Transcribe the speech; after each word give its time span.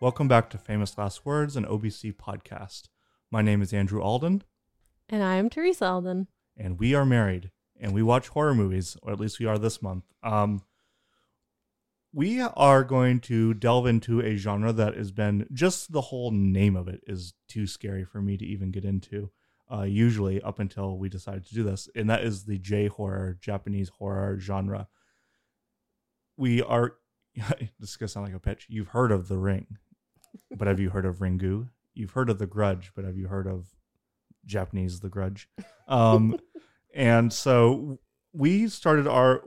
Welcome 0.00 0.28
back 0.28 0.48
to 0.50 0.58
Famous 0.58 0.96
Last 0.96 1.26
Words, 1.26 1.56
an 1.56 1.66
OBC 1.66 2.14
podcast. 2.16 2.84
My 3.30 3.42
name 3.42 3.60
is 3.60 3.72
Andrew 3.72 4.00
Alden, 4.00 4.42
And 5.08 5.22
I 5.22 5.34
am 5.34 5.50
Teresa 5.50 5.86
Alden. 5.86 6.28
and 6.56 6.78
we 6.78 6.94
are 6.94 7.04
married, 7.04 7.50
and 7.78 7.92
we 7.92 8.02
watch 8.02 8.28
horror 8.28 8.54
movies, 8.54 8.96
or 9.02 9.12
at 9.12 9.20
least 9.20 9.38
we 9.38 9.46
are 9.46 9.58
this 9.58 9.82
month. 9.82 10.04
Um, 10.22 10.62
we 12.12 12.40
are 12.40 12.82
going 12.82 13.20
to 13.20 13.54
delve 13.54 13.86
into 13.86 14.20
a 14.20 14.36
genre 14.36 14.72
that 14.72 14.96
has 14.96 15.12
been 15.12 15.46
just 15.52 15.92
the 15.92 16.00
whole 16.00 16.30
name 16.30 16.76
of 16.76 16.88
it 16.88 17.02
is 17.06 17.34
too 17.46 17.66
scary 17.66 18.04
for 18.04 18.20
me 18.20 18.36
to 18.36 18.44
even 18.44 18.70
get 18.70 18.84
into. 18.84 19.30
Uh, 19.72 19.82
usually, 19.82 20.42
up 20.42 20.58
until 20.58 20.98
we 20.98 21.08
decided 21.08 21.46
to 21.46 21.54
do 21.54 21.62
this, 21.62 21.88
and 21.94 22.10
that 22.10 22.24
is 22.24 22.44
the 22.44 22.58
J 22.58 22.88
horror, 22.88 23.38
Japanese 23.40 23.90
horror 23.90 24.36
genre. 24.40 24.88
We 26.36 26.62
are. 26.62 26.94
this 27.78 27.90
is 27.90 27.96
gonna 27.96 28.08
sound 28.08 28.26
like 28.26 28.34
a 28.34 28.40
pitch. 28.40 28.66
You've 28.68 28.88
heard 28.88 29.12
of 29.12 29.28
The 29.28 29.38
Ring, 29.38 29.78
but 30.56 30.68
have 30.68 30.80
you 30.80 30.90
heard 30.90 31.06
of 31.06 31.18
Ringu? 31.18 31.68
You've 31.94 32.12
heard 32.12 32.30
of 32.30 32.38
The 32.38 32.46
Grudge, 32.46 32.92
but 32.94 33.04
have 33.04 33.16
you 33.16 33.28
heard 33.28 33.46
of 33.46 33.66
Japanese 34.46 35.00
The 35.00 35.08
Grudge? 35.08 35.48
Um, 35.88 36.38
and 36.94 37.32
so 37.32 37.98
we 38.32 38.68
started 38.68 39.06
our 39.06 39.42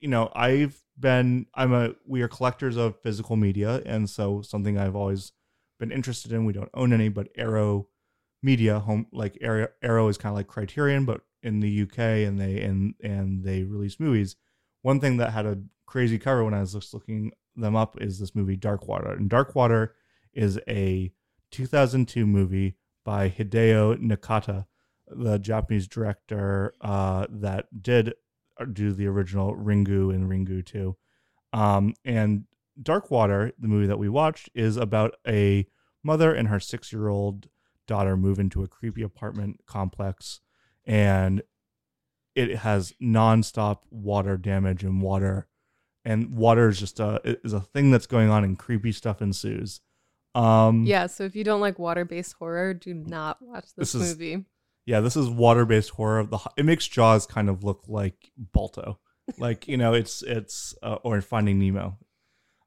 you 0.00 0.08
know 0.08 0.30
i've 0.34 0.82
been 0.98 1.46
i'm 1.54 1.72
a 1.72 1.94
we 2.06 2.22
are 2.22 2.28
collectors 2.28 2.76
of 2.76 3.00
physical 3.00 3.36
media 3.36 3.82
and 3.86 4.08
so 4.08 4.42
something 4.42 4.78
i've 4.78 4.96
always 4.96 5.32
been 5.78 5.90
interested 5.90 6.32
in 6.32 6.44
we 6.44 6.52
don't 6.52 6.70
own 6.74 6.92
any 6.92 7.08
but 7.08 7.28
arrow 7.36 7.88
media 8.42 8.78
home 8.78 9.06
like 9.12 9.36
arrow, 9.40 9.68
arrow 9.82 10.08
is 10.08 10.18
kind 10.18 10.32
of 10.32 10.36
like 10.36 10.46
criterion 10.46 11.04
but 11.04 11.22
in 11.42 11.60
the 11.60 11.82
uk 11.82 11.98
and 11.98 12.38
they 12.40 12.60
and 12.60 12.94
and 13.02 13.44
they 13.44 13.62
release 13.62 13.98
movies 13.98 14.36
one 14.82 15.00
thing 15.00 15.16
that 15.16 15.32
had 15.32 15.46
a 15.46 15.58
crazy 15.86 16.18
cover 16.18 16.44
when 16.44 16.54
i 16.54 16.60
was 16.60 16.72
just 16.72 16.94
looking 16.94 17.32
them 17.56 17.76
up 17.76 18.00
is 18.00 18.18
this 18.18 18.34
movie 18.34 18.56
dark 18.56 18.86
water 18.88 19.12
and 19.12 19.30
dark 19.30 19.54
water 19.54 19.94
is 20.34 20.58
a 20.68 21.12
2002 21.50 22.26
movie 22.26 22.76
by 23.04 23.28
hideo 23.28 23.96
nakata 24.00 24.66
the 25.08 25.38
Japanese 25.38 25.86
director 25.86 26.74
uh, 26.80 27.26
that 27.28 27.82
did 27.82 28.14
do 28.72 28.92
the 28.92 29.06
original 29.06 29.54
Ringu 29.54 30.14
and 30.14 30.30
Ringu 30.30 30.64
2. 30.64 30.96
Um, 31.52 31.94
and 32.04 32.44
Dark 32.80 33.10
Water, 33.10 33.52
the 33.58 33.68
movie 33.68 33.86
that 33.86 33.98
we 33.98 34.08
watched, 34.08 34.48
is 34.54 34.76
about 34.76 35.14
a 35.26 35.66
mother 36.02 36.32
and 36.32 36.48
her 36.48 36.60
six 36.60 36.92
year 36.92 37.08
old 37.08 37.48
daughter 37.86 38.16
move 38.16 38.38
into 38.38 38.62
a 38.62 38.68
creepy 38.68 39.02
apartment 39.02 39.60
complex. 39.66 40.40
And 40.84 41.42
it 42.34 42.58
has 42.58 42.92
nonstop 43.00 43.80
water 43.90 44.36
damage 44.36 44.82
and 44.82 45.00
water. 45.00 45.46
And 46.04 46.34
water 46.34 46.68
is 46.68 46.80
just 46.80 47.00
a 47.00 47.38
is 47.44 47.54
a 47.54 47.60
thing 47.60 47.90
that's 47.90 48.06
going 48.06 48.28
on, 48.28 48.44
and 48.44 48.58
creepy 48.58 48.92
stuff 48.92 49.22
ensues. 49.22 49.80
Um, 50.34 50.84
Yeah, 50.84 51.06
so 51.06 51.24
if 51.24 51.36
you 51.36 51.44
don't 51.44 51.60
like 51.60 51.78
water 51.78 52.04
based 52.04 52.34
horror, 52.34 52.74
do 52.74 52.92
not 52.94 53.40
watch 53.42 53.64
this, 53.76 53.92
This 53.92 53.94
is- 53.94 54.10
movie. 54.18 54.44
Yeah, 54.86 55.00
this 55.00 55.16
is 55.16 55.30
water-based 55.30 55.88
horror. 55.90 56.24
The 56.24 56.38
it 56.58 56.66
makes 56.66 56.86
Jaws 56.86 57.26
kind 57.26 57.48
of 57.48 57.64
look 57.64 57.84
like 57.88 58.30
Balto, 58.36 58.98
like 59.38 59.66
you 59.66 59.78
know, 59.78 59.94
it's 59.94 60.22
it's 60.22 60.74
uh, 60.82 60.96
or 61.02 61.22
Finding 61.22 61.58
Nemo. 61.58 61.96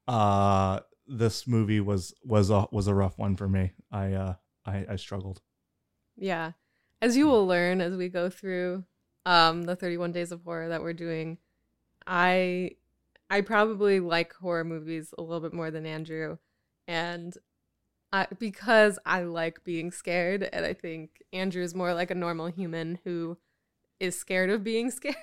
Uh, 0.08 0.80
this 1.06 1.46
movie 1.46 1.80
was 1.80 2.16
was 2.24 2.50
a 2.50 2.66
was 2.72 2.88
a 2.88 2.96
rough 2.96 3.20
one 3.20 3.36
for 3.36 3.48
me. 3.48 3.74
I 3.92 4.14
uh 4.14 4.34
I, 4.66 4.86
I 4.90 4.96
struggled. 4.96 5.42
Yeah. 6.16 6.54
As 7.04 7.16
you 7.16 7.28
will 7.28 7.46
learn 7.46 7.82
as 7.82 7.96
we 7.96 8.10
go 8.10 8.32
through 8.32 8.84
um 9.28 9.64
the 9.64 9.76
31 9.76 10.12
days 10.12 10.32
of 10.32 10.42
horror 10.44 10.70
that 10.70 10.82
we're 10.82 10.94
doing, 10.94 11.38
I 12.08 12.72
I 13.30 13.42
probably 13.42 14.00
like 14.00 14.34
horror 14.34 14.64
movies 14.64 15.14
a 15.18 15.22
little 15.22 15.42
bit 15.42 15.54
more 15.54 15.70
than 15.70 15.86
Andrew. 15.86 16.38
And 16.88 17.38
I, 18.18 18.28
because 18.40 18.98
I 19.06 19.24
like 19.24 19.64
being 19.64 19.92
scared, 19.92 20.50
and 20.52 20.66
I 20.66 20.74
think 20.74 21.22
Andrew 21.32 21.62
is 21.62 21.76
more 21.76 21.94
like 21.94 22.10
a 22.10 22.16
normal 22.16 22.48
human 22.48 22.98
who 23.04 23.38
is 24.00 24.18
scared 24.18 24.50
of 24.50 24.64
being 24.64 24.90
scared. 24.92 25.16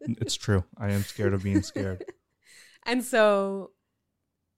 It's 0.00 0.34
true. 0.34 0.64
I 0.76 0.90
am 0.90 1.02
scared 1.04 1.32
of 1.32 1.42
being 1.42 1.62
scared. 1.62 2.04
and 2.84 3.02
so 3.02 3.70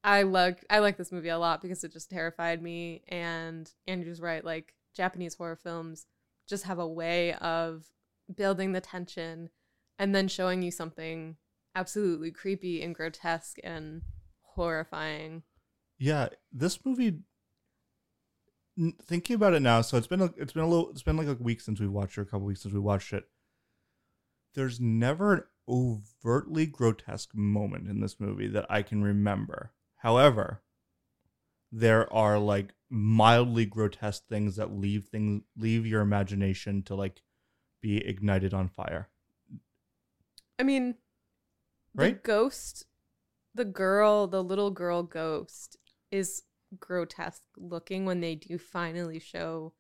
I 0.03 0.23
like 0.23 0.65
I 0.69 0.81
like 0.81 0.97
this 0.97 1.13
movie 1.13 1.29
a 1.29 1.39
lot 1.39 1.63
because 1.63 1.85
it 1.85 1.93
just 1.93 2.11
terrified 2.11 2.61
me. 2.61 3.03
And 3.09 3.71
Andrew's 3.87 4.21
right, 4.21 4.45
like 4.45 4.75
Japanese 4.97 5.35
horror 5.35 5.57
films 5.57 6.07
just 6.49 6.65
have 6.65 6.79
a 6.81 6.89
way 6.89 7.35
of 7.35 7.85
building 8.35 8.73
the 8.73 8.81
tension 8.81 9.51
and 9.99 10.15
then 10.15 10.27
showing 10.27 10.63
you 10.63 10.71
something 10.73 11.37
absolutely 11.77 12.33
creepy 12.33 12.83
and 12.83 12.95
grotesque 12.95 13.59
and 13.63 14.03
horrifying. 14.43 15.43
Yeah, 15.99 16.31
this 16.53 16.85
movie. 16.85 17.21
Thinking 19.03 19.37
about 19.37 19.55
it 19.55 19.61
now, 19.61 19.83
so 19.83 19.97
it's 19.97 20.07
been 20.07 20.21
a, 20.21 20.31
it's 20.37 20.53
been 20.53 20.65
a 20.65 20.69
little 20.69 20.91
it's 20.91 21.03
been 21.03 21.17
like 21.17 21.29
a 21.29 21.35
week 21.35 21.61
since 21.61 21.79
we 21.79 21.87
watched 21.87 22.19
it, 22.19 22.23
or 22.23 22.25
a 22.25 22.27
couple 22.27 22.47
weeks 22.47 22.63
since 22.63 22.75
we 22.75 22.81
watched 22.81 23.13
it. 23.13 23.25
There's 24.55 24.81
never 24.81 25.35
an 25.35 25.43
overtly 25.69 26.67
grotesque 26.67 27.35
moment 27.35 27.89
in 27.89 28.01
this 28.01 28.19
movie 28.19 28.49
that 28.49 28.67
I 28.69 28.83
can 28.83 29.03
remember. 29.03 29.73
However, 29.97 30.63
there 31.71 32.13
are 32.13 32.39
like 32.39 32.75
mildly 32.91 33.65
grotesque 33.65 34.27
things 34.29 34.57
that 34.57 34.73
leave 34.73 35.05
things 35.05 35.43
leave 35.57 35.87
your 35.87 36.01
imagination 36.01 36.83
to 36.85 36.95
like 36.95 37.23
be 37.81 37.99
ignited 37.99 38.53
on 38.55 38.69
fire. 38.69 39.09
I 40.59 40.63
mean, 40.63 40.97
the 41.95 42.13
ghost, 42.13 42.87
the 43.55 43.65
girl, 43.65 44.27
the 44.27 44.43
little 44.43 44.71
girl 44.71 45.03
ghost 45.03 45.77
is 46.11 46.43
grotesque 46.81 47.43
looking 47.57 48.05
when 48.05 48.21
they 48.21 48.35
do 48.35 48.59
finally 48.59 49.19
show 49.19 49.73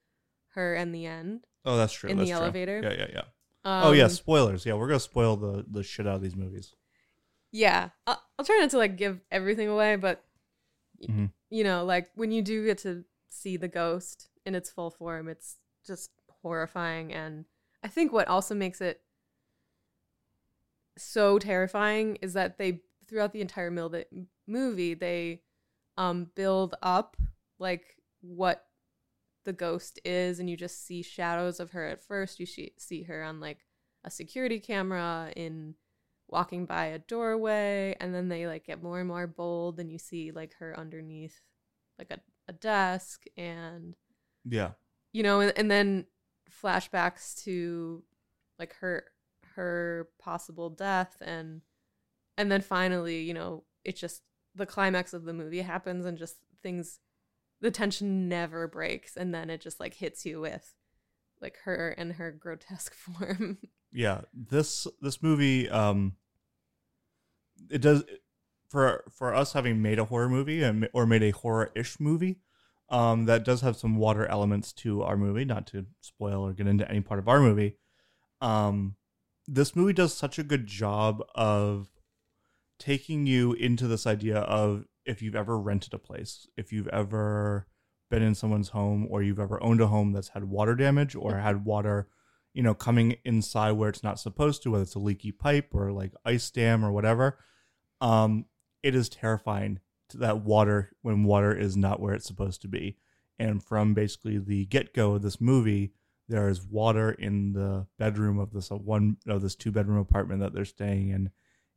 her 0.55 0.75
in 0.75 0.93
the 0.93 1.06
end. 1.06 1.47
Oh, 1.65 1.77
that's 1.77 1.93
true. 1.93 2.10
In 2.10 2.19
the 2.19 2.27
true. 2.27 2.34
elevator? 2.34 2.81
Yeah, 2.82 2.93
yeah, 2.93 3.06
yeah. 3.12 3.21
Um, 3.65 3.88
oh 3.88 3.93
yeah, 3.93 4.09
spoilers. 4.09 4.66
Yeah, 4.66 4.75
we're 4.75 4.88
gonna 4.88 5.00
spoil 5.00 5.37
the 5.37 5.65
the 5.69 5.82
shit 5.82 6.06
out 6.06 6.16
of 6.16 6.22
these 6.22 6.37
movies. 6.37 6.75
yeah 7.53 7.91
I'll, 8.06 8.21
I'll 8.38 8.44
try 8.44 8.59
not 8.60 8.71
to 8.71 8.78
like 8.78 8.97
give 8.97 9.21
everything 9.31 9.69
away 9.69 9.97
but 9.97 10.25
Mhm. 11.09 11.31
you 11.50 11.65
know 11.65 11.84
like 11.84 12.10
when 12.15 12.31
you 12.32 12.41
do 12.43 12.65
get 12.66 12.78
to 12.78 13.05
see 13.28 13.56
the 13.56 13.69
ghost 13.69 14.28
in 14.47 14.55
its 14.55 14.71
full 14.71 14.91
form 14.91 15.28
it's 15.28 15.56
just 15.87 16.11
horrifying 16.43 17.12
and 17.12 17.44
i 17.82 17.88
think 17.88 18.12
what 18.12 18.26
also 18.28 18.55
makes 18.55 18.81
it 18.81 19.00
so 20.97 21.38
terrifying 21.38 22.16
is 22.22 22.32
that 22.34 22.59
they 22.59 22.81
throughout 23.06 23.32
the 23.32 23.41
entire 23.41 23.71
mil- 23.71 24.05
movie 24.47 24.94
they 24.94 25.41
um 25.97 26.31
build 26.34 26.75
up 26.82 27.16
like 27.59 27.97
what 28.21 28.66
the 29.44 29.53
ghost 29.53 30.00
is 30.05 30.38
and 30.41 30.49
you 30.49 30.56
just 30.56 30.87
see 30.87 31.03
shadows 31.03 31.60
of 31.60 31.71
her 31.72 31.87
at 31.87 32.03
first 32.03 32.41
you 32.41 32.47
see, 32.47 32.72
see 32.78 33.03
her 33.03 33.22
on 33.22 33.41
like 33.41 33.59
a 34.05 34.10
security 34.10 34.59
camera 34.59 35.31
in 35.37 35.75
walking 36.28 36.65
by 36.65 36.87
a 36.87 36.99
doorway 36.99 37.94
and 38.00 38.15
then 38.15 38.28
they 38.28 38.47
like 38.47 38.65
get 38.66 38.82
more 38.82 38.99
and 38.99 39.09
more 39.09 39.27
bold 39.27 39.78
and 39.78 39.93
you 39.93 39.99
see 39.99 40.31
like 40.32 40.55
her 40.55 40.78
underneath 40.78 41.43
like 41.99 42.11
a, 42.11 42.19
a 42.49 42.53
desk 42.53 43.25
and 43.37 43.94
Yeah. 44.44 44.71
you 45.12 45.22
know 45.22 45.41
and, 45.41 45.53
and 45.56 45.71
then 45.71 46.06
flashbacks 46.62 47.43
to 47.44 48.03
like 48.59 48.75
her 48.76 49.05
her 49.55 50.09
possible 50.19 50.71
death 50.71 51.16
and 51.21 51.61
and 52.38 52.50
then 52.50 52.62
finally 52.62 53.21
you 53.21 53.34
know 53.34 53.65
it 53.84 53.97
just 53.97 54.22
the 54.55 54.67
climax 54.67 55.13
of 55.13 55.25
the 55.25 55.33
movie 55.33 55.63
happens 55.63 56.05
and 56.05 56.19
just 56.19 56.37
things 56.63 57.01
the 57.61 57.71
tension 57.71 58.29
never 58.29 58.69
breaks 58.69 59.17
and 59.17 59.35
then 59.35 59.51
it 59.51 59.61
just 59.61 59.81
like 59.81 59.95
hits 59.95 60.25
you 60.25 60.41
with 60.41 60.75
like 61.41 61.57
her 61.65 61.91
and 61.91 62.15
her 62.15 62.31
grotesque 62.31 62.95
form. 62.95 63.59
Yeah 63.93 64.23
this 64.33 64.87
this 65.01 65.23
movie 65.23 65.69
um 65.69 66.15
it 67.71 67.81
does 67.81 68.05
for 68.69 69.05
for 69.17 69.35
us 69.35 69.53
having 69.53 69.81
made 69.83 69.99
a 69.99 70.06
horror 70.06 70.29
movie 70.29 70.62
and 70.62 70.89
or 70.93 71.07
made 71.07 71.23
a 71.23 71.31
horror-ish 71.31 72.00
movie 72.00 72.41
um 72.91 73.27
that 73.27 73.45
does 73.45 73.61
have 73.61 73.77
some 73.77 73.97
water 73.97 74.27
elements 74.27 74.73
to 74.73 75.03
our 75.03 75.17
movie 75.17 75.45
not 75.45 75.67
to 75.67 75.87
spoil 76.00 76.43
or 76.43 76.53
get 76.53 76.67
into 76.67 76.89
any 76.91 77.00
part 77.00 77.19
of 77.21 77.29
our 77.29 77.41
movie. 77.41 77.77
Um 78.41 78.97
this 79.47 79.77
movie 79.77 79.93
does 79.93 80.15
such 80.15 80.39
a 80.39 80.43
good 80.43 80.67
job 80.67 81.23
of 81.35 81.91
taking 82.79 83.26
you 83.26 83.53
into 83.53 83.87
this 83.87 84.06
idea 84.06 84.38
of 84.38 84.85
if 85.05 85.23
you've 85.23 85.37
ever 85.37 85.59
rented 85.59 85.94
a 85.94 85.99
place 85.99 86.47
if 86.56 86.73
you've 86.73 86.88
ever 86.88 87.67
been 88.11 88.23
in 88.23 88.35
someone's 88.35 88.71
home 88.71 89.06
or 89.11 89.23
you've 89.23 89.41
ever 89.41 89.62
owned 89.62 89.81
a 89.81 89.87
home 89.87 90.12
that's 90.12 90.29
had 90.29 90.44
water 90.44 90.75
damage 90.75 91.15
or 91.15 91.37
had 91.37 91.65
water 91.65 92.09
you 92.55 92.62
know, 92.62 92.73
coming 92.73 93.17
inside 93.25 93.73
where 93.73 93.91
it's 93.91 94.05
not 94.05 94.21
supposed 94.21 94.62
to, 94.62 94.71
whether 94.71 94.85
it's 94.85 94.94
a 94.94 95.00
leaky 95.00 95.32
pipe 95.32 95.75
or 95.75 95.93
like 95.93 96.12
ice 96.25 96.50
dam 96.50 96.85
or 96.85 96.93
whatever. 96.93 97.38
Um, 98.00 98.47
it 98.82 98.94
is 98.94 99.09
terrifying 99.09 99.81
that 100.15 100.43
water 100.43 100.93
when 101.03 101.25
water 101.25 101.53
is 101.53 101.76
not 101.76 102.00
where 102.00 102.15
it's 102.15 102.26
supposed 102.26 102.62
to 102.62 102.69
be. 102.69 102.97
And 103.38 103.62
from 103.62 103.93
basically 103.93 104.38
the 104.38 104.67
get 104.67 104.94
go 104.94 105.15
of 105.15 105.23
this 105.23 105.41
movie, 105.41 105.93
there 106.29 106.49
is 106.49 106.65
water 106.65 107.11
in 107.11 107.53
the 107.53 107.87
bedroom 107.99 108.38
of 108.38 108.53
this 108.53 108.71
uh, 108.71 108.76
one 108.76 109.17
of 109.26 109.43
this 109.43 109.56
two 109.56 109.73
bedroom 109.73 109.99
apartment 109.99 110.41
that 110.41 110.55
they're 110.55 110.65
staying 110.65 111.09
in, 111.09 111.31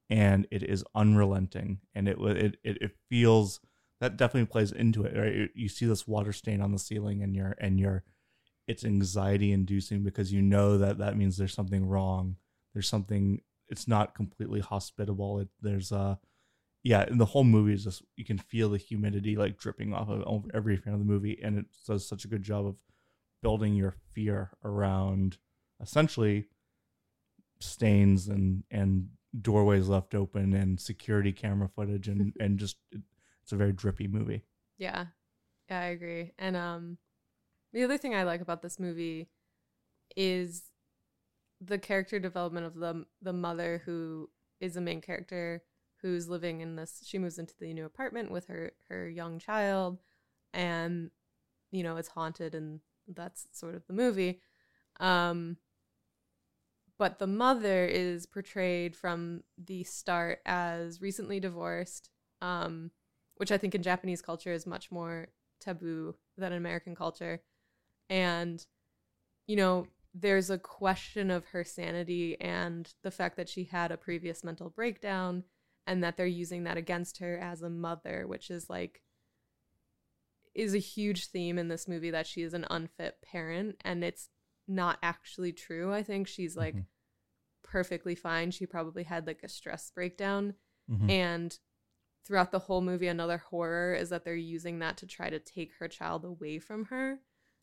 and 0.09 0.47
it 0.51 0.63
is 0.63 0.83
unrelenting, 0.95 1.79
and 1.93 2.07
it 2.07 2.17
it 2.19 2.57
it, 2.63 2.77
it 2.81 2.91
feels 3.09 3.59
that 3.99 4.17
definitely 4.17 4.47
plays 4.47 4.71
into 4.71 5.03
it. 5.03 5.17
Right? 5.17 5.49
You 5.55 5.69
see 5.69 5.85
this 5.85 6.07
water 6.07 6.33
stain 6.33 6.61
on 6.61 6.71
the 6.71 6.79
ceiling, 6.79 7.23
and 7.23 7.35
you're 7.35 7.55
and 7.59 7.79
you're 7.79 8.03
it's 8.67 8.83
anxiety 8.83 9.51
inducing 9.51 10.03
because 10.03 10.31
you 10.31 10.41
know 10.41 10.77
that 10.77 10.97
that 10.97 11.17
means 11.17 11.37
there's 11.37 11.53
something 11.53 11.87
wrong. 11.87 12.35
There's 12.73 12.89
something. 12.89 13.41
It's 13.69 13.87
not 13.87 14.15
completely 14.15 14.61
hospitable. 14.61 15.39
It, 15.39 15.49
there's 15.61 15.91
a 15.91 16.19
yeah, 16.83 17.01
and 17.01 17.19
the 17.19 17.25
whole 17.25 17.43
movie 17.43 17.73
is 17.73 17.83
just 17.83 18.03
you 18.15 18.23
can 18.23 18.37
feel 18.37 18.69
the 18.69 18.77
humidity 18.77 19.35
like 19.35 19.57
dripping 19.57 19.93
off 19.93 20.09
of 20.09 20.45
every 20.53 20.77
frame 20.77 20.93
of 20.93 20.99
the 20.99 21.05
movie, 21.05 21.37
and 21.43 21.57
it 21.57 21.65
does 21.85 22.07
such 22.07 22.23
a 22.23 22.29
good 22.29 22.43
job 22.43 22.65
of 22.65 22.75
building 23.41 23.75
your 23.75 23.95
fear 24.13 24.51
around 24.63 25.37
essentially 25.81 26.45
stains 27.59 28.27
and 28.27 28.63
and 28.71 29.09
doorways 29.39 29.87
left 29.87 30.15
open 30.15 30.53
and 30.53 30.79
security 30.79 31.31
camera 31.31 31.67
footage 31.67 32.07
and 32.07 32.33
and 32.39 32.59
just 32.59 32.77
it's 32.91 33.51
a 33.51 33.55
very 33.57 33.73
drippy 33.73 34.07
movie. 34.07 34.43
Yeah. 34.77 35.07
Yeah, 35.69 35.79
I 35.79 35.85
agree. 35.85 36.31
And 36.37 36.55
um 36.55 36.97
the 37.73 37.83
other 37.83 37.97
thing 37.97 38.15
I 38.15 38.23
like 38.23 38.41
about 38.41 38.61
this 38.61 38.79
movie 38.79 39.29
is 40.15 40.71
the 41.61 41.77
character 41.77 42.19
development 42.19 42.65
of 42.65 42.75
the 42.75 43.05
the 43.21 43.33
mother 43.33 43.81
who 43.85 44.29
is 44.59 44.75
the 44.75 44.81
main 44.81 45.01
character 45.01 45.63
who's 46.01 46.29
living 46.29 46.61
in 46.61 46.75
this 46.75 47.01
she 47.05 47.17
moves 47.17 47.39
into 47.39 47.55
the 47.59 47.73
new 47.73 47.85
apartment 47.85 48.31
with 48.31 48.45
her 48.47 48.71
her 48.89 49.09
young 49.09 49.39
child 49.39 49.97
and 50.53 51.09
you 51.71 51.83
know 51.83 51.97
it's 51.97 52.09
haunted 52.09 52.53
and 52.53 52.79
that's 53.07 53.47
sort 53.51 53.73
of 53.75 53.85
the 53.87 53.93
movie 53.93 54.39
um 54.99 55.57
but 56.97 57.19
the 57.19 57.27
mother 57.27 57.85
is 57.85 58.25
portrayed 58.25 58.95
from 58.95 59.43
the 59.57 59.83
start 59.83 60.39
as 60.45 61.01
recently 61.01 61.39
divorced 61.39 62.09
um 62.41 62.91
which 63.35 63.51
i 63.51 63.57
think 63.57 63.75
in 63.75 63.83
japanese 63.83 64.21
culture 64.21 64.51
is 64.51 64.65
much 64.65 64.91
more 64.91 65.27
taboo 65.59 66.15
than 66.37 66.51
in 66.51 66.57
american 66.57 66.95
culture. 66.95 67.41
And 68.09 68.65
you 69.47 69.55
know 69.55 69.87
there's 70.13 70.49
a 70.49 70.57
question 70.57 71.29
of 71.29 71.47
her 71.47 71.63
sanity 71.63 72.39
and 72.41 72.91
the 73.03 73.11
fact 73.11 73.37
that 73.37 73.49
she 73.49 73.65
had 73.65 73.91
a 73.91 73.97
previous 73.97 74.43
mental 74.43 74.69
breakdown 74.69 75.43
and 75.85 76.03
that 76.03 76.17
they're 76.17 76.25
using 76.25 76.63
that 76.63 76.77
against 76.77 77.19
her 77.19 77.37
as 77.37 77.61
a 77.61 77.69
mother 77.69 78.25
which 78.27 78.49
is 78.49 78.69
like 78.69 79.01
is 80.57 80.73
a 80.73 80.79
huge 80.79 81.27
theme 81.27 81.59
in 81.59 81.67
this 81.67 81.87
movie 81.87 82.09
that 82.09 82.25
she 82.25 82.41
is 82.41 82.53
an 82.53 82.65
unfit 82.69 83.17
parent. 83.21 83.75
And 83.85 84.03
it's 84.03 84.29
not 84.67 84.97
actually 85.01 85.53
true. 85.53 85.93
I 85.93 86.03
think 86.03 86.27
she's 86.27 86.55
like 86.55 86.75
mm-hmm. 86.75 86.83
perfectly 87.63 88.15
fine. 88.15 88.51
She 88.51 88.65
probably 88.65 89.03
had 89.03 89.27
like 89.27 89.41
a 89.43 89.49
stress 89.49 89.91
breakdown. 89.93 90.53
Mm-hmm. 90.89 91.09
and 91.09 91.59
throughout 92.25 92.51
the 92.51 92.59
whole 92.59 92.79
movie 92.79 93.07
another 93.07 93.37
horror 93.37 93.93
is 93.93 94.09
that 94.09 94.23
they're 94.23 94.35
using 94.35 94.79
that 94.79 94.95
to 94.97 95.05
try 95.05 95.29
to 95.29 95.39
take 95.39 95.71
her 95.79 95.87
child 95.87 96.23
away 96.23 96.59
from 96.59 96.85
her. 96.85 97.19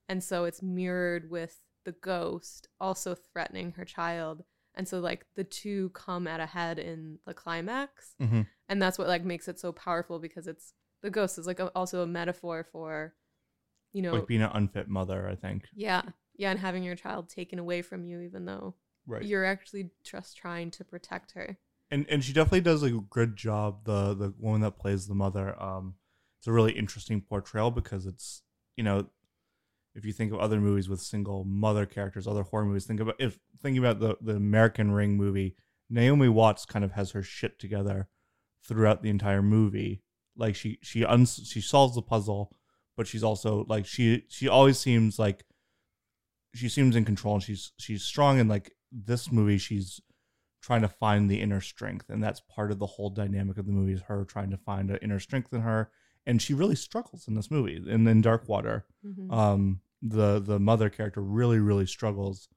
And 0.08 0.22
so 0.22 0.44
it's 0.44 0.62
mirrored 0.62 1.30
with 1.30 1.62
the 1.84 1.92
ghost 1.92 2.68
also 2.80 3.14
threatening 3.14 3.72
her 3.72 3.84
child. 3.84 4.44
And 4.74 4.88
so 4.88 5.00
like 5.00 5.26
the 5.36 5.44
two 5.44 5.90
come 5.90 6.26
at 6.26 6.40
a 6.40 6.46
head 6.46 6.78
in 6.78 7.18
the 7.26 7.34
climax. 7.34 8.14
Mm-hmm. 8.20 8.42
and 8.68 8.82
that's 8.82 8.98
what 8.98 9.08
like 9.08 9.24
makes 9.24 9.48
it 9.48 9.58
so 9.58 9.72
powerful 9.72 10.18
because 10.18 10.46
it's 10.46 10.72
the 11.02 11.10
ghost 11.10 11.38
is 11.38 11.46
like 11.46 11.60
a, 11.60 11.68
also 11.68 12.02
a 12.02 12.06
metaphor 12.06 12.64
for 12.72 13.14
you 13.92 14.00
know 14.02 14.14
like 14.14 14.26
being 14.26 14.42
an 14.42 14.50
unfit 14.54 14.88
mother 14.88 15.28
i 15.28 15.34
think. 15.34 15.64
Yeah 15.74 16.02
yeah 16.36 16.50
and 16.50 16.60
having 16.60 16.82
your 16.82 16.96
child 16.96 17.28
taken 17.28 17.58
away 17.58 17.82
from 17.82 18.04
you 18.04 18.20
even 18.20 18.44
though 18.44 18.75
right. 19.06 19.25
you're 19.25 19.44
actually 19.44 19.90
just 20.02 20.36
trying 20.36 20.70
to 20.70 20.84
protect 20.84 21.32
her 21.32 21.58
and 21.90 22.06
and 22.08 22.25
she 22.25 22.32
definitely 22.32 22.60
does 22.60 22.82
a 22.82 22.90
good 22.90 23.36
job 23.36 23.84
the 23.84 24.14
the 24.14 24.34
woman 24.38 24.60
that 24.60 24.78
plays 24.78 25.06
the 25.06 25.14
mother 25.14 25.60
um 25.62 25.94
it's 26.38 26.46
a 26.46 26.52
really 26.52 26.72
interesting 26.72 27.20
portrayal 27.20 27.70
because 27.70 28.06
it's 28.06 28.42
you 28.76 28.84
know 28.84 29.06
if 29.94 30.04
you 30.04 30.12
think 30.12 30.32
of 30.32 30.40
other 30.40 30.60
movies 30.60 30.88
with 30.88 31.00
single 31.00 31.44
mother 31.44 31.86
characters, 31.86 32.26
other 32.26 32.42
horror 32.42 32.64
movies, 32.64 32.84
think 32.84 33.00
about 33.00 33.14
if 33.19 33.38
thinking 33.62 33.82
about 33.82 34.00
the 34.00 34.16
the 34.20 34.36
American 34.36 34.90
Ring 34.90 35.16
movie, 35.16 35.56
Naomi 35.88 36.28
Watts 36.28 36.66
kind 36.66 36.84
of 36.84 36.92
has 36.92 37.12
her 37.12 37.22
shit 37.22 37.58
together 37.58 38.08
throughout 38.66 39.02
the 39.02 39.10
entire 39.10 39.42
movie. 39.42 40.02
Like 40.36 40.56
she 40.56 40.78
she 40.82 41.04
uns 41.04 41.40
she 41.44 41.60
solves 41.60 41.94
the 41.94 42.02
puzzle, 42.02 42.56
but 42.96 43.06
she's 43.06 43.22
also 43.22 43.64
like 43.69 43.86
she 43.86 44.25
she 44.28 44.48
always 44.48 44.78
seems 44.78 45.19
like 45.19 45.44
she 46.54 46.68
seems 46.68 46.96
in 46.96 47.04
control 47.04 47.34
and 47.34 47.42
she's 47.42 47.72
she's 47.78 48.02
strong 48.02 48.40
and 48.40 48.48
like 48.48 48.72
this 48.92 49.32
movie 49.32 49.58
she's 49.58 50.00
trying 50.62 50.82
to 50.82 50.88
find 50.88 51.28
the 51.28 51.40
inner 51.40 51.60
strength 51.60 52.08
and 52.08 52.22
that's 52.22 52.40
part 52.40 52.70
of 52.70 52.78
the 52.78 52.86
whole 52.86 53.10
dynamic 53.10 53.58
of 53.58 53.66
the 53.66 53.72
movie 53.72 53.92
is 53.92 54.02
her 54.02 54.24
trying 54.24 54.50
to 54.50 54.56
find 54.56 54.90
an 54.90 54.98
inner 55.02 55.20
strength 55.20 55.52
in 55.52 55.60
her 55.60 55.90
and 56.26 56.40
she 56.40 56.54
really 56.54 56.76
struggles 56.76 57.28
in 57.28 57.34
this 57.34 57.50
movie. 57.50 57.76
And 57.76 58.08
in 58.08 58.20
Dark 58.20 58.48
Water, 58.48 58.86
mm-hmm. 59.04 59.32
um, 59.32 59.80
the 60.02 60.40
the 60.40 60.58
mother 60.58 60.90
character 60.90 61.22
really 61.22 61.58
really 61.58 61.86
struggles 61.86 62.48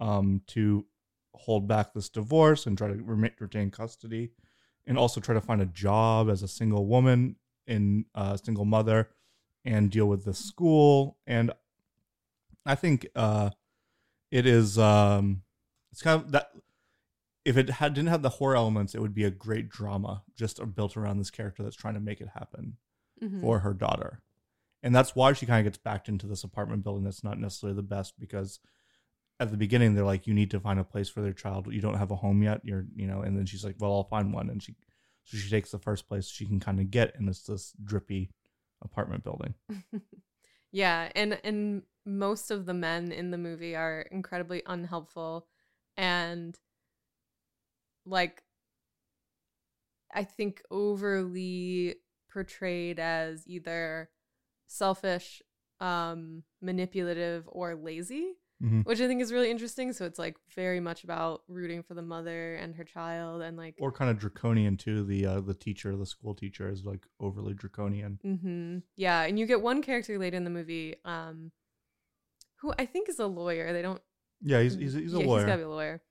um, 0.00 0.42
to 0.48 0.86
hold 1.34 1.68
back 1.68 1.92
this 1.92 2.08
divorce 2.08 2.66
and 2.66 2.76
try 2.76 2.88
to 2.88 2.94
re- 2.94 3.34
retain 3.38 3.70
custody, 3.70 4.30
and 4.86 4.98
also 4.98 5.20
try 5.20 5.34
to 5.34 5.40
find 5.40 5.60
a 5.60 5.66
job 5.66 6.28
as 6.30 6.42
a 6.42 6.48
single 6.48 6.86
woman 6.86 7.36
in 7.66 8.04
a 8.14 8.20
uh, 8.20 8.36
single 8.36 8.64
mother, 8.64 9.10
and 9.64 9.90
deal 9.90 10.06
with 10.06 10.24
the 10.24 10.34
school. 10.34 11.18
And 11.26 11.52
I 12.66 12.74
think 12.74 13.06
uh, 13.14 13.50
it 14.30 14.46
is 14.46 14.78
um, 14.78 15.42
it's 15.92 16.02
kind 16.02 16.22
of 16.22 16.32
that 16.32 16.50
if 17.44 17.56
it 17.56 17.70
had 17.70 17.94
didn't 17.94 18.10
have 18.10 18.22
the 18.22 18.28
horror 18.28 18.56
elements, 18.56 18.94
it 18.94 19.00
would 19.00 19.14
be 19.14 19.24
a 19.24 19.30
great 19.30 19.68
drama 19.68 20.22
just 20.36 20.60
built 20.74 20.96
around 20.96 21.18
this 21.18 21.30
character 21.30 21.62
that's 21.62 21.76
trying 21.76 21.94
to 21.94 22.00
make 22.00 22.20
it 22.20 22.28
happen 22.34 22.76
mm-hmm. 23.22 23.40
for 23.40 23.60
her 23.60 23.72
daughter. 23.72 24.20
And 24.82 24.94
that's 24.94 25.16
why 25.16 25.32
she 25.32 25.46
kind 25.46 25.66
of 25.66 25.70
gets 25.70 25.82
backed 25.82 26.08
into 26.08 26.26
this 26.26 26.44
apartment 26.44 26.84
building 26.84 27.04
that's 27.04 27.24
not 27.24 27.38
necessarily 27.38 27.74
the 27.74 27.82
best 27.82 28.20
because 28.20 28.60
at 29.40 29.50
the 29.50 29.56
beginning 29.56 29.94
they're 29.94 30.04
like, 30.04 30.26
you 30.26 30.34
need 30.34 30.50
to 30.50 30.60
find 30.60 30.78
a 30.78 30.84
place 30.84 31.08
for 31.08 31.20
their 31.20 31.32
child. 31.32 31.72
You 31.72 31.80
don't 31.80 31.98
have 31.98 32.10
a 32.10 32.16
home 32.16 32.42
yet. 32.42 32.60
You're, 32.64 32.86
you 32.94 33.06
know, 33.06 33.22
and 33.22 33.36
then 33.36 33.46
she's 33.46 33.64
like, 33.64 33.76
well, 33.78 33.92
I'll 33.92 34.04
find 34.04 34.32
one. 34.32 34.50
And 34.50 34.62
she, 34.62 34.76
so 35.24 35.36
she 35.36 35.50
takes 35.50 35.70
the 35.70 35.78
first 35.78 36.08
place 36.08 36.28
she 36.28 36.46
can 36.46 36.60
kind 36.60 36.80
of 36.80 36.90
get, 36.90 37.14
and 37.16 37.28
it's 37.28 37.42
this 37.42 37.72
drippy 37.82 38.30
apartment 38.82 39.24
building. 39.24 39.54
yeah, 40.72 41.10
and 41.14 41.38
and 41.44 41.82
most 42.04 42.50
of 42.50 42.66
the 42.66 42.74
men 42.74 43.12
in 43.12 43.30
the 43.30 43.38
movie 43.38 43.76
are 43.76 44.02
incredibly 44.10 44.62
unhelpful, 44.66 45.46
and 45.96 46.58
like 48.06 48.42
I 50.12 50.24
think 50.24 50.62
overly 50.70 51.96
portrayed 52.32 52.98
as 52.98 53.46
either 53.46 54.10
selfish, 54.66 55.42
um, 55.80 56.44
manipulative, 56.60 57.44
or 57.48 57.74
lazy, 57.74 58.34
mm-hmm. 58.62 58.80
which 58.82 59.00
I 59.00 59.06
think 59.06 59.22
is 59.22 59.32
really 59.32 59.50
interesting. 59.50 59.92
So 59.92 60.04
it's 60.04 60.18
like 60.18 60.36
very 60.54 60.80
much 60.80 61.04
about 61.04 61.42
rooting 61.48 61.82
for 61.82 61.94
the 61.94 62.02
mother 62.02 62.54
and 62.56 62.74
her 62.74 62.84
child, 62.84 63.42
and 63.42 63.56
like 63.56 63.76
or 63.78 63.92
kind 63.92 64.10
of 64.10 64.18
draconian 64.18 64.76
too. 64.76 65.04
The 65.04 65.26
uh, 65.26 65.40
the 65.40 65.54
teacher, 65.54 65.94
the 65.96 66.06
school 66.06 66.34
teacher, 66.34 66.70
is 66.70 66.84
like 66.84 67.06
overly 67.20 67.54
draconian. 67.54 68.18
Mm-hmm. 68.24 68.78
Yeah, 68.96 69.22
and 69.22 69.38
you 69.38 69.46
get 69.46 69.60
one 69.60 69.82
character 69.82 70.18
late 70.18 70.34
in 70.34 70.44
the 70.44 70.50
movie, 70.50 70.96
um, 71.04 71.52
who 72.60 72.72
I 72.78 72.86
think 72.86 73.08
is 73.08 73.18
a 73.18 73.26
lawyer. 73.26 73.72
They 73.72 73.82
don't. 73.82 74.02
Yeah, 74.42 74.62
he's 74.62 74.74
he's, 74.74 74.94
he's 74.94 75.14
a 75.14 75.20
yeah, 75.20 75.26
lawyer. 75.26 75.40
He's 75.40 75.46
gotta 75.46 75.58
be 75.58 75.64
a 75.64 75.68
lawyer. 75.68 76.02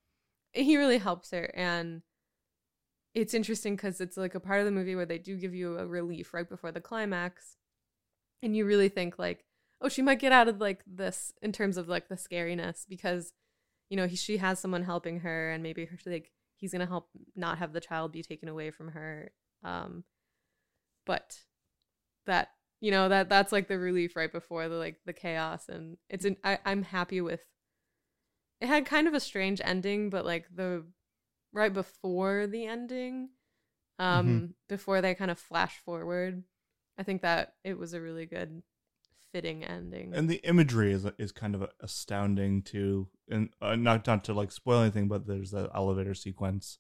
He 0.54 0.78
really 0.78 0.98
helps 0.98 1.32
her, 1.32 1.52
and 1.54 2.02
it's 3.14 3.34
interesting 3.34 3.76
because 3.76 4.00
it's 4.00 4.18
like 4.18 4.36
a 4.36 4.40
part 4.40 4.60
of 4.60 4.66
the 4.66 4.72
movie 4.72 4.96
where 4.96 5.06
they 5.06 5.18
do 5.18 5.38
give 5.38 5.54
you 5.54 5.78
a 5.78 5.88
relief 5.88 6.34
right 6.34 6.48
before 6.48 6.72
the 6.72 6.82
climax 6.82 7.58
and 8.44 8.56
you 8.56 8.66
really 8.66 8.90
think 8.90 9.18
like 9.18 9.44
oh 9.82 9.90
she 9.90 10.02
might 10.02 10.20
get 10.20 10.32
out 10.32 10.48
of 10.48 10.60
like 10.60 10.82
this 10.88 11.34
in 11.42 11.52
terms 11.52 11.78
of 11.78 11.88
like 11.88 12.08
the 12.08 12.16
scariness 12.16 12.86
because 12.88 13.34
you 13.90 13.98
know 13.98 14.08
he, 14.08 14.16
she 14.16 14.38
has 14.38 14.60
someone 14.60 14.84
helping 14.84 15.20
her 15.20 15.52
and 15.52 15.64
maybe 15.64 15.86
her, 15.86 15.98
like 16.06 16.32
he's 16.56 16.72
gonna 16.72 16.86
help 16.86 17.10
not 17.36 17.58
have 17.58 17.74
the 17.74 17.82
child 17.82 18.12
be 18.12 18.24
taken 18.24 18.50
away 18.50 18.72
from 18.72 18.90
her 18.90 19.32
um 19.64 20.04
but 21.06 21.40
that 22.26 22.50
you 22.82 22.92
know 22.92 23.10
that 23.10 23.30
that's 23.30 23.52
like 23.52 23.68
the 23.68 23.78
relief 23.78 24.16
right 24.16 24.32
before 24.32 24.68
the 24.68 24.76
like 24.76 24.98
the 25.06 25.14
chaos 25.14 25.70
and 25.70 25.98
it's 26.10 26.26
an 26.26 26.36
I, 26.44 26.60
i'm 26.66 26.84
happy 26.84 27.22
with 27.22 27.42
it 28.60 28.68
had 28.68 28.86
kind 28.86 29.08
of 29.08 29.14
a 29.14 29.20
strange 29.20 29.62
ending 29.64 30.10
but 30.10 30.26
like 30.26 30.48
the 30.54 30.84
right 31.58 31.74
before 31.74 32.48
the 32.48 32.66
ending, 32.66 33.30
um, 34.00 34.28
mm-hmm. 34.28 34.46
before 34.70 35.02
they 35.02 35.16
kind 35.16 35.32
of 35.32 35.40
flash 35.40 35.80
forward. 35.84 36.44
I 36.98 37.04
think 37.04 37.22
that 37.22 37.54
it 37.64 37.78
was 37.78 37.94
a 37.94 38.02
really 38.02 38.26
good 38.26 38.62
fitting 39.38 39.64
ending. 39.64 40.14
And 40.16 40.28
the 40.28 40.42
imagery 40.44 40.92
is 40.92 41.06
is 41.20 41.32
kind 41.32 41.54
of 41.54 41.70
astounding 41.80 42.64
too. 42.64 43.08
And 43.30 43.50
uh, 43.62 43.76
not 43.76 44.08
not 44.08 44.24
to 44.26 44.34
like 44.34 44.52
spoil 44.52 44.82
anything, 44.82 45.08
but 45.08 45.28
there's 45.28 45.52
that 45.52 45.70
elevator 45.76 46.16
sequence 46.16 46.80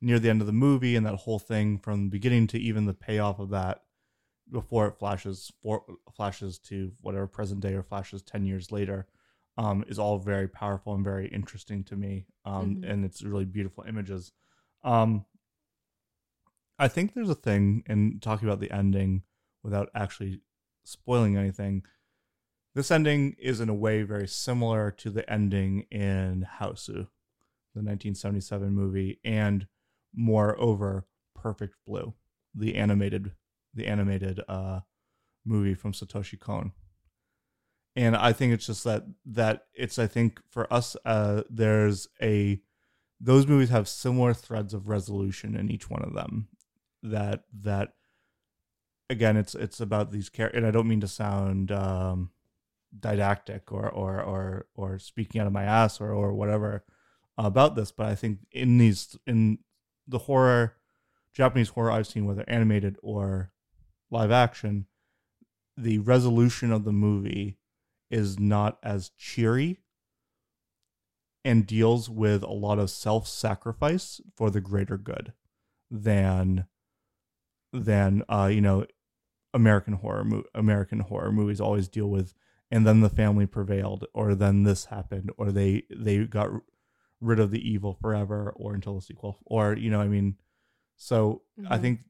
near 0.00 0.20
the 0.20 0.30
end 0.30 0.40
of 0.40 0.46
the 0.46 0.52
movie, 0.52 0.94
and 0.94 1.04
that 1.04 1.16
whole 1.16 1.40
thing 1.40 1.78
from 1.78 2.04
the 2.04 2.10
beginning 2.10 2.46
to 2.48 2.58
even 2.58 2.86
the 2.86 2.94
payoff 2.94 3.40
of 3.40 3.50
that 3.50 3.82
before 4.50 4.86
it 4.86 4.98
flashes 4.98 5.50
for 5.62 5.82
flashes 6.14 6.58
to 6.58 6.92
whatever 7.00 7.26
present 7.26 7.60
day 7.60 7.74
or 7.74 7.82
flashes 7.82 8.22
10 8.22 8.44
years 8.44 8.70
later 8.70 9.06
um, 9.56 9.84
is 9.88 9.98
all 9.98 10.18
very 10.18 10.46
powerful 10.46 10.94
and 10.94 11.02
very 11.02 11.28
interesting 11.28 11.82
to 11.82 11.96
me. 11.96 12.26
Um, 12.44 12.76
mm-hmm. 12.76 12.84
And 12.84 13.04
it's 13.04 13.22
really 13.22 13.46
beautiful 13.46 13.84
images. 13.88 14.32
Um, 14.84 15.24
I 16.78 16.88
think 16.88 17.14
there's 17.14 17.30
a 17.30 17.34
thing 17.34 17.84
in 17.86 18.20
talking 18.20 18.46
about 18.46 18.60
the 18.60 18.70
ending 18.70 19.22
without 19.62 19.88
actually 19.94 20.40
spoiling 20.84 21.36
anything. 21.36 21.82
This 22.74 22.90
ending 22.90 23.36
is 23.38 23.60
in 23.60 23.68
a 23.68 23.74
way 23.74 24.02
very 24.02 24.26
similar 24.26 24.90
to 24.92 25.10
the 25.10 25.28
ending 25.30 25.86
in 25.90 26.46
Hausu, 26.60 27.08
the 27.74 27.82
1977 27.82 28.74
movie, 28.74 29.20
and 29.24 29.66
moreover, 30.14 31.06
Perfect 31.34 31.74
Blue, 31.86 32.14
the 32.54 32.76
animated 32.76 33.32
the 33.74 33.86
animated 33.86 34.40
uh, 34.48 34.80
movie 35.44 35.74
from 35.74 35.92
Satoshi 35.92 36.38
Kon. 36.38 36.72
And 37.96 38.16
I 38.16 38.32
think 38.32 38.52
it's 38.52 38.66
just 38.66 38.84
that 38.84 39.04
that 39.26 39.66
it's 39.72 39.98
I 39.98 40.06
think 40.06 40.40
for 40.50 40.72
us 40.72 40.96
uh, 41.04 41.42
there's 41.48 42.08
a 42.20 42.60
those 43.20 43.46
movies 43.46 43.70
have 43.70 43.88
similar 43.88 44.34
threads 44.34 44.74
of 44.74 44.88
resolution 44.88 45.56
in 45.56 45.70
each 45.70 45.88
one 45.88 46.02
of 46.02 46.14
them. 46.14 46.48
That 47.02 47.44
that 47.60 47.92
again, 49.10 49.36
it's 49.36 49.54
it's 49.54 49.80
about 49.80 50.10
these 50.10 50.28
characters, 50.28 50.58
and 50.58 50.66
I 50.66 50.70
don't 50.70 50.88
mean 50.88 51.00
to 51.00 51.08
sound 51.08 51.70
um, 51.70 52.30
didactic 52.98 53.72
or 53.72 53.88
or 53.88 54.20
or 54.20 54.66
or 54.74 54.98
speaking 54.98 55.40
out 55.40 55.46
of 55.46 55.52
my 55.52 55.64
ass 55.64 56.00
or 56.00 56.12
or 56.12 56.32
whatever 56.32 56.84
about 57.36 57.74
this, 57.74 57.90
but 57.90 58.06
I 58.06 58.14
think 58.14 58.40
in 58.52 58.78
these 58.78 59.16
in 59.26 59.58
the 60.06 60.18
horror 60.18 60.74
Japanese 61.32 61.70
horror 61.70 61.90
I've 61.90 62.06
seen, 62.06 62.26
whether 62.26 62.44
animated 62.46 62.96
or 63.02 63.50
live 64.10 64.30
action, 64.30 64.86
the 65.76 65.98
resolution 65.98 66.70
of 66.72 66.84
the 66.84 66.92
movie 66.92 67.58
is 68.10 68.38
not 68.38 68.78
as 68.82 69.10
cheery 69.18 69.80
and 71.44 71.66
deals 71.66 72.08
with 72.08 72.42
a 72.42 72.52
lot 72.52 72.78
of 72.78 72.88
self-sacrifice 72.88 74.20
for 74.36 74.50
the 74.50 74.60
greater 74.60 74.96
good 74.96 75.32
than 75.90 76.66
than 77.74 78.22
uh, 78.28 78.48
you 78.50 78.60
know 78.60 78.86
American 79.52 79.94
horror 79.94 80.24
mo- 80.24 80.44
American 80.54 81.00
horror 81.00 81.32
movies 81.32 81.60
always 81.60 81.88
deal 81.88 82.08
with 82.08 82.34
and 82.70 82.86
then 82.86 83.00
the 83.00 83.10
family 83.10 83.46
prevailed 83.46 84.06
or 84.14 84.34
then 84.34 84.62
this 84.62 84.86
happened 84.86 85.30
or 85.36 85.52
they 85.52 85.82
they 85.94 86.24
got 86.24 86.50
rid 87.20 87.40
of 87.40 87.50
the 87.50 87.68
evil 87.68 87.94
forever 87.94 88.52
or 88.56 88.74
until 88.74 88.94
the 88.94 89.02
sequel 89.02 89.38
or 89.44 89.74
you 89.74 89.90
know 89.90 90.00
I 90.00 90.08
mean 90.08 90.36
so 90.96 91.42
mm-hmm. 91.60 91.72
I 91.72 91.78
think 91.78 92.00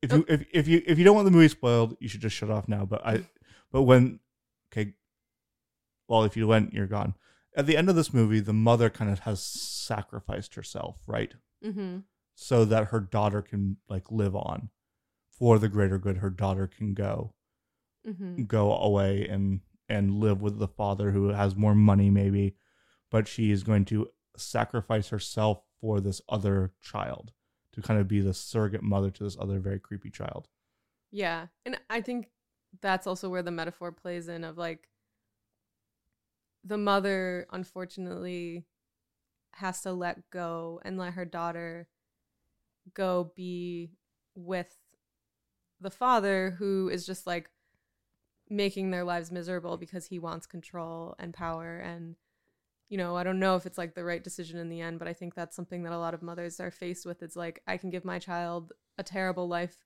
if 0.00 0.12
you 0.12 0.24
if, 0.28 0.44
if 0.52 0.68
you 0.68 0.82
if 0.86 0.98
you 0.98 1.04
don't 1.04 1.14
want 1.14 1.26
the 1.26 1.30
movie 1.30 1.48
spoiled 1.48 1.96
you 2.00 2.08
should 2.08 2.20
just 2.20 2.36
shut 2.36 2.50
off 2.50 2.68
now 2.68 2.84
but 2.84 3.06
I 3.06 3.24
but 3.70 3.82
when 3.82 4.20
okay 4.72 4.94
well 6.08 6.24
if 6.24 6.36
you 6.36 6.46
went 6.46 6.72
you're 6.72 6.86
gone 6.86 7.14
at 7.56 7.66
the 7.66 7.76
end 7.76 7.88
of 7.88 7.96
this 7.96 8.14
movie, 8.14 8.40
the 8.40 8.52
mother 8.52 8.90
kind 8.90 9.10
of 9.10 9.20
has 9.20 9.42
sacrificed 9.42 10.54
herself, 10.54 10.96
right? 11.06 11.34
Mm-hmm. 11.64 11.98
So 12.42 12.64
that 12.64 12.88
her 12.88 12.98
daughter 12.98 13.40
can 13.40 13.76
like 13.88 14.10
live 14.10 14.34
on 14.34 14.70
for 15.30 15.58
the 15.60 15.68
greater 15.68 15.96
good. 15.96 16.18
Her 16.18 16.30
daughter 16.30 16.66
can 16.66 16.92
go, 16.92 17.34
mm-hmm. 18.06 18.42
go 18.44 18.76
away 18.76 19.28
and 19.28 19.60
and 19.88 20.18
live 20.18 20.42
with 20.42 20.58
the 20.58 20.66
father 20.66 21.12
who 21.12 21.28
has 21.28 21.54
more 21.54 21.74
money, 21.74 22.10
maybe, 22.10 22.56
but 23.10 23.28
she 23.28 23.50
is 23.50 23.62
going 23.62 23.84
to 23.84 24.08
sacrifice 24.36 25.10
herself 25.10 25.62
for 25.80 26.00
this 26.00 26.20
other 26.28 26.72
child 26.82 27.32
to 27.72 27.82
kind 27.82 28.00
of 28.00 28.08
be 28.08 28.20
the 28.20 28.34
surrogate 28.34 28.82
mother 28.82 29.10
to 29.10 29.22
this 29.22 29.36
other 29.38 29.60
very 29.60 29.78
creepy 29.78 30.10
child. 30.10 30.48
Yeah, 31.10 31.46
and 31.64 31.78
I 31.88 32.00
think 32.00 32.28
that's 32.80 33.06
also 33.06 33.28
where 33.28 33.42
the 33.42 33.50
metaphor 33.50 33.92
plays 33.92 34.28
in 34.28 34.42
of 34.42 34.58
like 34.58 34.88
the 36.64 36.78
mother 36.78 37.46
unfortunately 37.52 38.64
has 39.52 39.82
to 39.82 39.92
let 39.92 40.30
go 40.30 40.80
and 40.84 40.98
let 40.98 41.12
her 41.12 41.24
daughter 41.24 41.86
go 42.94 43.32
be 43.34 43.92
with 44.34 44.76
the 45.80 45.90
father 45.90 46.56
who 46.58 46.88
is 46.88 47.06
just 47.06 47.26
like 47.26 47.50
making 48.48 48.90
their 48.90 49.04
lives 49.04 49.30
miserable 49.30 49.76
because 49.76 50.06
he 50.06 50.18
wants 50.18 50.46
control 50.46 51.14
and 51.18 51.34
power 51.34 51.78
and 51.78 52.16
you 52.88 52.98
know 52.98 53.16
i 53.16 53.22
don't 53.22 53.38
know 53.38 53.56
if 53.56 53.66
it's 53.66 53.78
like 53.78 53.94
the 53.94 54.04
right 54.04 54.24
decision 54.24 54.58
in 54.58 54.68
the 54.68 54.80
end 54.80 54.98
but 54.98 55.08
i 55.08 55.12
think 55.12 55.34
that's 55.34 55.56
something 55.56 55.82
that 55.82 55.92
a 55.92 55.98
lot 55.98 56.14
of 56.14 56.22
mothers 56.22 56.60
are 56.60 56.70
faced 56.70 57.06
with 57.06 57.22
it's 57.22 57.36
like 57.36 57.62
i 57.66 57.76
can 57.76 57.90
give 57.90 58.04
my 58.04 58.18
child 58.18 58.72
a 58.98 59.02
terrible 59.02 59.48
life 59.48 59.76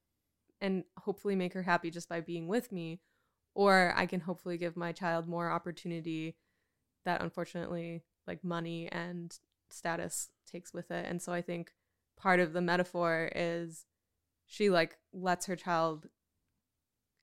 and 0.60 0.84
hopefully 0.98 1.36
make 1.36 1.52
her 1.52 1.62
happy 1.62 1.90
just 1.90 2.08
by 2.08 2.20
being 2.20 2.48
with 2.48 2.72
me 2.72 3.00
or 3.54 3.92
i 3.96 4.06
can 4.06 4.20
hopefully 4.20 4.58
give 4.58 4.76
my 4.76 4.90
child 4.90 5.28
more 5.28 5.50
opportunity 5.50 6.36
that 7.04 7.20
unfortunately 7.20 8.02
like 8.26 8.42
money 8.42 8.88
and 8.90 9.38
status 9.70 10.30
takes 10.50 10.72
with 10.72 10.90
it. 10.90 11.06
And 11.08 11.20
so 11.20 11.32
I 11.32 11.42
think 11.42 11.72
part 12.16 12.40
of 12.40 12.52
the 12.52 12.60
metaphor 12.60 13.30
is 13.34 13.84
she 14.46 14.70
like 14.70 14.96
lets 15.12 15.46
her 15.46 15.56
child 15.56 16.06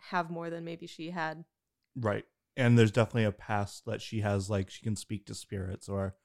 have 0.10 0.30
more 0.30 0.50
than 0.50 0.66
maybe 0.66 0.88
she 0.88 1.12
had. 1.12 1.46
Right. 1.96 2.26
And 2.56 2.78
there's 2.78 2.92
definitely 2.92 3.24
a 3.24 3.32
past 3.32 3.86
that 3.86 4.02
she 4.02 4.22
has 4.22 4.50
like 4.50 4.70
she 4.70 4.84
can 4.84 4.96
speak 4.96 5.26
to 5.26 5.34
spirits 5.34 5.90
or 5.90 6.16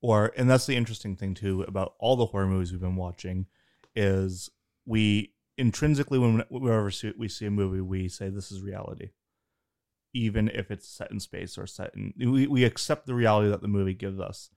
or 0.00 0.32
and 0.36 0.48
that's 0.48 0.66
the 0.66 0.76
interesting 0.76 1.16
thing 1.16 1.34
too 1.34 1.62
about 1.62 1.94
all 1.98 2.16
the 2.16 2.26
horror 2.26 2.46
movies 2.46 2.72
we've 2.72 2.80
been 2.80 2.96
watching 2.96 3.46
is 3.94 4.48
we 4.86 5.34
intrinsically 5.56 6.18
whenever 6.18 6.90
we 7.18 7.28
see 7.28 7.46
a 7.46 7.50
movie 7.50 7.80
we 7.80 8.08
say 8.08 8.30
this 8.30 8.52
is 8.52 8.62
reality 8.62 9.10
even 10.14 10.48
if 10.48 10.70
it's 10.70 10.88
set 10.88 11.10
in 11.10 11.20
space 11.20 11.58
or 11.58 11.66
set 11.66 11.92
in 11.94 12.14
we, 12.16 12.46
we 12.46 12.64
accept 12.64 13.06
the 13.06 13.14
reality 13.14 13.50
that 13.50 13.60
the 13.60 13.68
movie 13.68 13.94
gives 13.94 14.20
us 14.20 14.50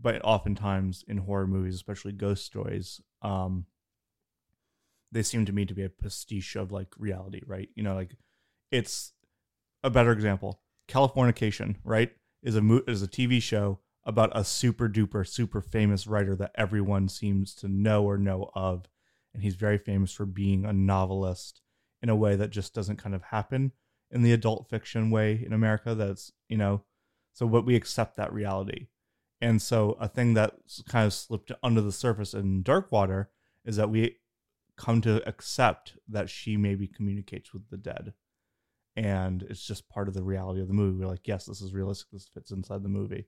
but 0.00 0.20
oftentimes 0.24 1.04
in 1.08 1.18
horror 1.18 1.46
movies 1.46 1.74
especially 1.74 2.12
ghost 2.12 2.44
stories 2.44 3.00
um 3.22 3.66
they 5.10 5.22
seem 5.22 5.44
to 5.44 5.52
me 5.52 5.64
to 5.64 5.74
be 5.74 5.84
a 5.84 5.88
pastiche 5.88 6.56
of 6.56 6.72
like 6.72 6.88
reality 6.98 7.40
right 7.46 7.68
you 7.74 7.82
know 7.82 7.94
like 7.94 8.16
it's 8.70 9.12
a 9.82 9.90
better 9.90 10.12
example 10.12 10.60
californication 10.88 11.76
right 11.84 12.12
is 12.42 12.56
a 12.56 12.60
mo- 12.60 12.82
is 12.86 13.02
a 13.02 13.08
tv 13.08 13.42
show 13.42 13.78
about 14.04 14.30
a 14.34 14.44
super 14.44 14.88
duper 14.88 15.26
super 15.26 15.60
famous 15.60 16.06
writer 16.06 16.34
that 16.34 16.52
everyone 16.54 17.08
seems 17.08 17.54
to 17.54 17.68
know 17.68 18.04
or 18.04 18.16
know 18.16 18.50
of 18.54 18.86
and 19.34 19.42
he's 19.42 19.54
very 19.54 19.78
famous 19.78 20.12
for 20.12 20.26
being 20.26 20.64
a 20.64 20.72
novelist 20.72 21.60
in 22.02 22.08
a 22.08 22.16
way 22.16 22.36
that 22.36 22.50
just 22.50 22.74
doesn't 22.74 22.96
kind 22.96 23.14
of 23.14 23.22
happen 23.22 23.72
in 24.10 24.22
the 24.22 24.32
adult 24.32 24.68
fiction 24.68 25.10
way 25.10 25.42
in 25.44 25.52
America. 25.52 25.94
That's 25.94 26.32
you 26.48 26.56
know, 26.56 26.82
so 27.32 27.46
what 27.46 27.66
we 27.66 27.76
accept 27.76 28.16
that 28.16 28.32
reality, 28.32 28.86
and 29.40 29.60
so 29.62 29.96
a 30.00 30.08
thing 30.08 30.34
that 30.34 30.54
kind 30.88 31.06
of 31.06 31.12
slipped 31.12 31.52
under 31.62 31.80
the 31.80 31.92
surface 31.92 32.34
in 32.34 32.62
Dark 32.62 32.90
Water 32.90 33.30
is 33.64 33.76
that 33.76 33.90
we 33.90 34.16
come 34.76 35.00
to 35.02 35.26
accept 35.28 35.96
that 36.08 36.30
she 36.30 36.56
maybe 36.56 36.86
communicates 36.86 37.52
with 37.52 37.68
the 37.70 37.76
dead, 37.76 38.14
and 38.96 39.42
it's 39.44 39.66
just 39.66 39.88
part 39.88 40.08
of 40.08 40.14
the 40.14 40.22
reality 40.22 40.60
of 40.60 40.68
the 40.68 40.74
movie. 40.74 40.98
We're 40.98 41.10
like, 41.10 41.26
yes, 41.28 41.46
this 41.46 41.60
is 41.60 41.74
realistic. 41.74 42.10
This 42.12 42.28
fits 42.32 42.50
inside 42.50 42.82
the 42.82 42.88
movie 42.88 43.26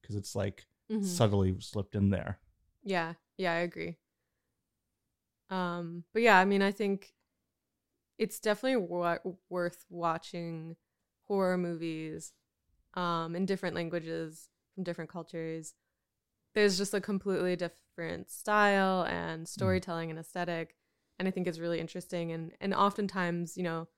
because 0.00 0.16
it's 0.16 0.34
like 0.34 0.66
mm-hmm. 0.90 1.04
subtly 1.04 1.54
slipped 1.60 1.94
in 1.94 2.10
there. 2.10 2.38
Yeah, 2.82 3.14
yeah, 3.36 3.52
I 3.52 3.58
agree. 3.58 3.96
Um, 5.50 6.04
but 6.12 6.22
yeah, 6.22 6.38
I 6.38 6.44
mean, 6.44 6.62
I 6.62 6.70
think 6.72 7.12
it's 8.18 8.40
definitely 8.40 8.86
w- 8.86 9.36
worth 9.50 9.84
watching 9.90 10.76
horror 11.24 11.58
movies 11.58 12.32
um, 12.94 13.36
in 13.36 13.46
different 13.46 13.74
languages 13.74 14.48
from 14.74 14.84
different 14.84 15.10
cultures. 15.10 15.74
There's 16.54 16.76
just 16.76 16.94
a 16.94 17.00
completely 17.00 17.56
different 17.56 18.30
style 18.30 19.02
and 19.04 19.44
mm. 19.44 19.48
storytelling 19.48 20.10
and 20.10 20.18
aesthetic, 20.18 20.76
and 21.18 21.26
I 21.26 21.30
think 21.30 21.46
it's 21.46 21.58
really 21.58 21.80
interesting. 21.80 22.32
And 22.32 22.52
and 22.60 22.74
oftentimes, 22.74 23.56
you 23.56 23.62
know, 23.62 23.88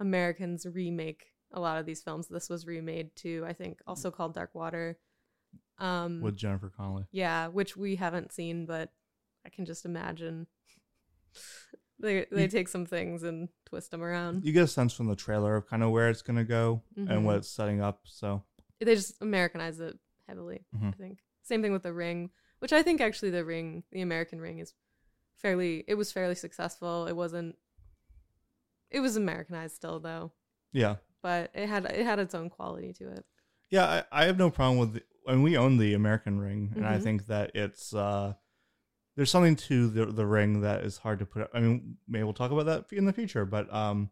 Americans 0.00 0.66
remake 0.66 1.26
a 1.52 1.60
lot 1.60 1.78
of 1.78 1.86
these 1.86 2.02
films. 2.02 2.28
This 2.28 2.48
was 2.48 2.66
remade 2.66 3.14
too, 3.16 3.44
I 3.46 3.52
think, 3.52 3.80
also 3.86 4.10
called 4.10 4.34
Dark 4.34 4.54
Water. 4.54 4.98
Um, 5.78 6.20
with 6.20 6.36
Jennifer 6.36 6.72
Connelly. 6.76 7.04
Yeah, 7.12 7.48
which 7.48 7.76
we 7.76 7.96
haven't 7.96 8.32
seen, 8.32 8.66
but 8.66 8.90
I 9.46 9.48
can 9.48 9.64
just 9.64 9.84
imagine 9.84 10.46
they 11.98 12.26
they 12.30 12.42
you, 12.42 12.48
take 12.48 12.68
some 12.68 12.86
things 12.86 13.22
and 13.22 13.48
twist 13.66 13.90
them 13.90 14.02
around. 14.02 14.44
You 14.44 14.52
get 14.52 14.64
a 14.64 14.68
sense 14.68 14.92
from 14.92 15.06
the 15.06 15.16
trailer 15.16 15.56
of 15.56 15.68
kind 15.68 15.82
of 15.82 15.90
where 15.90 16.08
it's 16.08 16.22
gonna 16.22 16.44
go 16.44 16.82
mm-hmm. 16.98 17.10
and 17.10 17.24
what 17.24 17.36
it's 17.36 17.48
setting 17.48 17.80
up. 17.80 18.00
So 18.04 18.42
they 18.80 18.94
just 18.94 19.20
Americanize 19.20 19.80
it 19.80 19.98
heavily. 20.26 20.64
Mm-hmm. 20.74 20.88
I 20.88 20.92
think 20.92 21.18
same 21.42 21.62
thing 21.62 21.72
with 21.72 21.82
the 21.82 21.92
Ring, 21.92 22.30
which 22.58 22.72
I 22.72 22.82
think 22.82 23.00
actually 23.00 23.30
the 23.30 23.44
Ring, 23.44 23.82
the 23.92 24.02
American 24.02 24.40
Ring, 24.40 24.58
is 24.58 24.74
fairly. 25.36 25.84
It 25.88 25.94
was 25.94 26.12
fairly 26.12 26.34
successful. 26.34 27.06
It 27.06 27.16
wasn't. 27.16 27.56
It 28.90 29.00
was 29.00 29.16
Americanized 29.16 29.76
still 29.76 30.00
though. 30.00 30.32
Yeah. 30.72 30.96
But 31.22 31.50
it 31.54 31.68
had 31.68 31.84
it 31.86 32.04
had 32.04 32.18
its 32.18 32.34
own 32.34 32.50
quality 32.50 32.92
to 32.94 33.10
it. 33.10 33.24
Yeah, 33.70 34.02
I, 34.12 34.22
I 34.22 34.24
have 34.26 34.38
no 34.38 34.50
problem 34.50 34.78
with. 34.78 34.94
The, 34.94 35.02
and 35.26 35.42
we 35.42 35.58
own 35.58 35.76
the 35.76 35.92
American 35.94 36.40
Ring, 36.40 36.72
and 36.74 36.84
mm-hmm. 36.84 36.94
I 36.94 36.98
think 36.98 37.26
that 37.26 37.52
it's. 37.54 37.94
uh 37.94 38.34
there's 39.18 39.32
something 39.32 39.56
to 39.56 39.88
the 39.88 40.06
the 40.06 40.24
ring 40.24 40.60
that 40.60 40.84
is 40.84 40.98
hard 40.98 41.18
to 41.18 41.26
put. 41.26 41.42
Up. 41.42 41.50
I 41.52 41.58
mean, 41.58 41.96
maybe 42.06 42.22
we'll 42.22 42.32
talk 42.32 42.52
about 42.52 42.66
that 42.66 42.96
in 42.96 43.04
the 43.04 43.12
future, 43.12 43.44
but 43.44 43.70
um, 43.74 44.10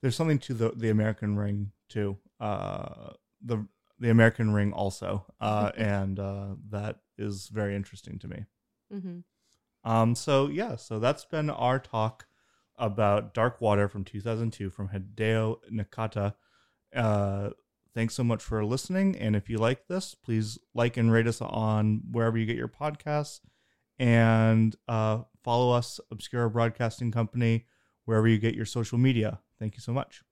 there's 0.00 0.14
something 0.14 0.38
to 0.38 0.54
the 0.54 0.70
the 0.76 0.90
American 0.90 1.36
ring 1.36 1.72
too. 1.88 2.16
Uh, 2.38 3.14
the 3.44 3.66
the 3.98 4.10
American 4.10 4.52
ring 4.52 4.72
also, 4.72 5.26
uh, 5.40 5.72
and 5.76 6.18
uh, 6.18 6.48
that 6.70 7.00
is 7.18 7.48
very 7.48 7.74
interesting 7.74 8.18
to 8.18 8.28
me. 8.28 8.44
Mm-hmm. 8.92 9.90
Um, 9.90 10.14
so 10.14 10.48
yeah, 10.48 10.76
so 10.76 10.98
that's 10.98 11.24
been 11.24 11.50
our 11.50 11.78
talk 11.78 12.26
about 12.78 13.32
Dark 13.34 13.60
Water 13.60 13.88
from 13.88 14.04
2002 14.04 14.70
from 14.70 14.88
Hideo 14.88 15.58
Nakata. 15.72 16.34
Uh, 16.94 17.50
thanks 17.94 18.14
so 18.14 18.22
much 18.24 18.42
for 18.42 18.64
listening. 18.64 19.16
And 19.16 19.34
if 19.34 19.48
you 19.48 19.58
like 19.58 19.86
this, 19.88 20.14
please 20.14 20.58
like 20.74 20.96
and 20.96 21.10
rate 21.10 21.26
us 21.26 21.40
on 21.40 22.02
wherever 22.10 22.36
you 22.36 22.46
get 22.46 22.56
your 22.56 22.68
podcasts 22.68 23.40
and 23.98 24.76
uh, 24.88 25.22
follow 25.42 25.72
us, 25.72 25.98
Obscura 26.10 26.50
Broadcasting 26.50 27.10
Company, 27.10 27.66
wherever 28.04 28.28
you 28.28 28.38
get 28.38 28.54
your 28.54 28.66
social 28.66 28.98
media. 28.98 29.40
Thank 29.58 29.74
you 29.74 29.80
so 29.80 29.92
much. 29.92 30.22